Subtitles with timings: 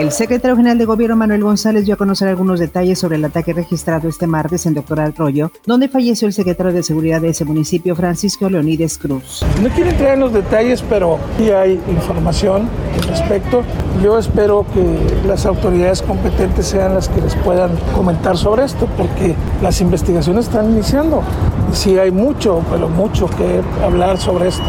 [0.00, 3.52] El secretario general de Gobierno Manuel González dio a conocer algunos detalles sobre el ataque
[3.52, 7.94] registrado este martes en Doctor Arroyo, donde falleció el secretario de Seguridad de ese municipio,
[7.94, 9.44] Francisco Leonides Cruz.
[9.62, 13.62] No quiero entrar en los detalles, pero sí hay información al respecto.
[14.02, 19.34] Yo espero que las autoridades competentes sean las que les puedan comentar sobre esto, porque
[19.60, 21.22] las investigaciones están iniciando.
[21.70, 24.64] Y sí hay mucho, pero mucho que hablar sobre esto.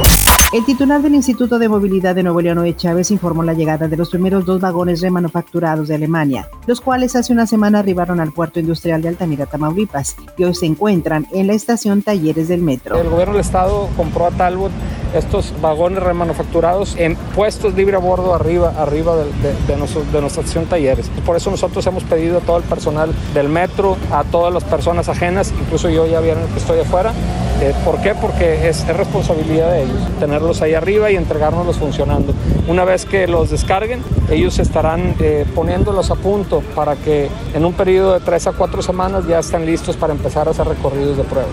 [0.53, 3.95] El titular del Instituto de Movilidad de Nuevo León, Noé Chávez, informó la llegada de
[3.95, 8.59] los primeros dos vagones remanufacturados de Alemania, los cuales hace una semana arribaron al puerto
[8.59, 12.99] industrial de Altamira, Tamaulipas, y hoy se encuentran en la estación Talleres del Metro.
[12.99, 14.73] El gobierno del estado compró a Talbot
[15.15, 19.77] estos vagones remanufacturados en puestos libre a bordo arriba, arriba de, de, de,
[20.21, 21.09] nuestra estación Talleres.
[21.25, 25.07] Por eso nosotros hemos pedido a todo el personal del metro, a todas las personas
[25.07, 27.13] ajenas, incluso yo ya vieron que estoy afuera,
[27.61, 28.15] eh, ¿Por qué?
[28.19, 32.33] Porque es, es, responsabilidad de ellos tenerlos ahí arriba y entregárnoslos funcionando.
[32.67, 37.73] Una vez que los descarguen, ellos estarán eh, poniéndolos a punto para que en un
[37.73, 41.23] periodo de tres a cuatro semanas ya estén listos para empezar a hacer recorridos de
[41.23, 41.51] pruebas.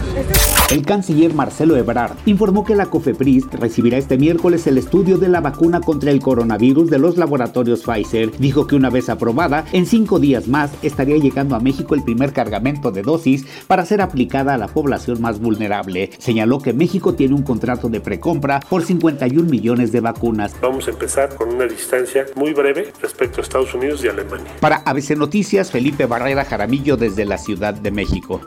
[0.71, 5.41] El canciller Marcelo Ebrard informó que la COFEPRIS recibirá este miércoles el estudio de la
[5.41, 8.31] vacuna contra el coronavirus de los laboratorios Pfizer.
[8.39, 12.33] Dijo que una vez aprobada, en cinco días más estaría llegando a México el primer
[12.33, 15.98] cargamento de dosis para ser aplicada a la población más vulnerable.
[16.19, 20.55] Señaló que México tiene un contrato de precompra por 51 millones de vacunas.
[20.61, 24.53] Vamos a empezar con una distancia muy breve respecto a Estados Unidos y Alemania.
[24.61, 28.41] Para ABC Noticias, Felipe Barrera Jaramillo desde la Ciudad de México.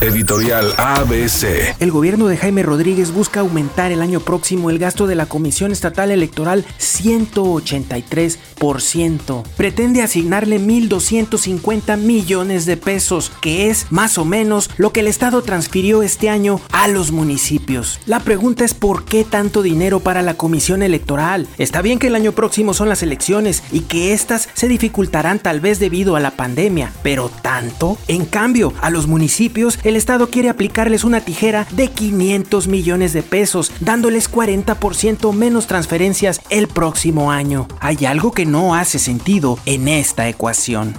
[0.00, 1.76] Editorial ABC.
[1.78, 5.70] El gobierno de Jaime Rodríguez busca aumentar el año próximo el gasto de la Comisión
[5.70, 9.42] Estatal Electoral 183%.
[9.56, 15.42] Pretende asignarle 1.250 millones de pesos, que es más o menos lo que el Estado
[15.42, 18.00] transfirió este año a los municipios.
[18.06, 21.48] La pregunta es por qué tanto dinero para la Comisión Electoral.
[21.58, 25.60] Está bien que el año próximo son las elecciones y que éstas se dificultarán tal
[25.60, 27.98] vez debido a la pandemia, pero tanto.
[28.08, 33.22] En cambio, a los municipios el Estado quiere aplicarles una tijera de 500 millones de
[33.22, 37.68] pesos, dándoles 40% menos transferencias el próximo año.
[37.80, 40.94] Hay algo que no hace sentido en esta ecuación.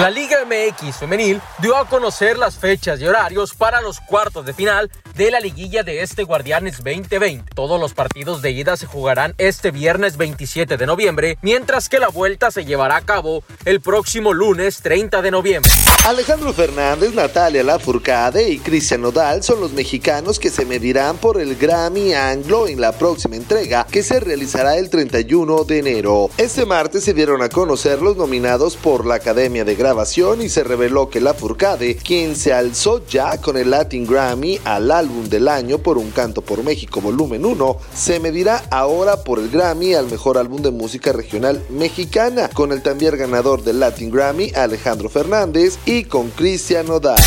[0.00, 4.54] La Liga MX femenil dio a conocer las fechas y horarios para los cuartos de
[4.54, 7.52] final de la liguilla de este Guardianes 2020.
[7.52, 12.06] Todos los partidos de ida se jugarán este viernes 27 de noviembre, mientras que la
[12.06, 15.72] vuelta se llevará a cabo el próximo lunes 30 de noviembre.
[16.06, 21.56] Alejandro Fernández, Natalia Lafourcade y Cristian Nodal son los mexicanos que se medirán por el
[21.56, 26.30] Grammy Anglo en la próxima entrega que se realizará el 31 de enero.
[26.38, 31.08] Este martes se dieron a conocer los nominados por la Academia de Y se reveló
[31.08, 35.96] que Lafourcade, quien se alzó ya con el Latin Grammy al álbum del año por
[35.96, 40.60] Un Canto por México volumen 1, se medirá ahora por el Grammy al mejor álbum
[40.60, 46.28] de música regional mexicana con el también ganador del Latin Grammy Alejandro Fernández y con
[46.30, 47.18] Cristian Nodal.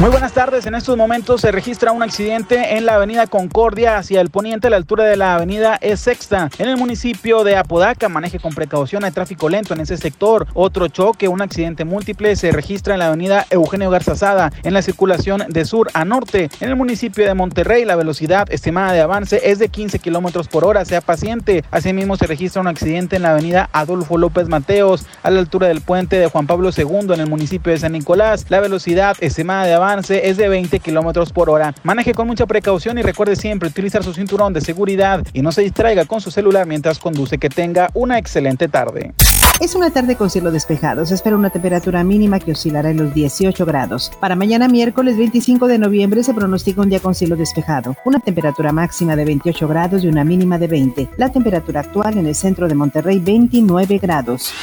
[0.00, 4.20] Muy buenas tardes, en estos momentos se registra un accidente en la avenida Concordia hacia
[4.20, 8.08] el poniente a la altura de la avenida E Sexta en el municipio de Apodaca.
[8.08, 10.46] Maneje con precaución, hay tráfico lento en ese sector.
[10.54, 15.44] Otro choque, un accidente múltiple se registra en la avenida Eugenio Garzazada en la circulación
[15.50, 16.48] de sur a norte.
[16.60, 20.64] En el municipio de Monterrey la velocidad estimada de avance es de 15 kilómetros por
[20.64, 21.62] hora, sea paciente.
[21.70, 25.82] Asimismo se registra un accidente en la avenida Adolfo López Mateos a la altura del
[25.82, 28.46] puente de Juan Pablo II en el municipio de San Nicolás.
[28.48, 31.74] La velocidad estimada de avance es de 20 kilómetros por hora.
[31.82, 35.60] Maneje con mucha precaución y recuerde siempre utilizar su cinturón de seguridad y no se
[35.60, 37.36] distraiga con su celular mientras conduce.
[37.36, 39.12] Que tenga una excelente tarde.
[39.60, 41.04] Es una tarde con cielo despejado.
[41.04, 44.10] Se espera una temperatura mínima que oscilará en los 18 grados.
[44.18, 47.94] Para mañana miércoles 25 de noviembre se pronostica un día con cielo despejado.
[48.06, 51.10] Una temperatura máxima de 28 grados y una mínima de 20.
[51.18, 54.54] La temperatura actual en el centro de Monterrey 29 grados.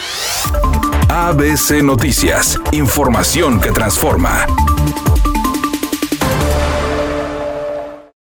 [1.10, 2.60] ABC Noticias.
[2.72, 4.48] Información que transforma.